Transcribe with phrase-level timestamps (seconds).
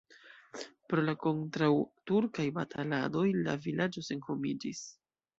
[0.91, 4.81] Pro la kontraŭturkaj bataladoj la vilaĝo senhomiĝis.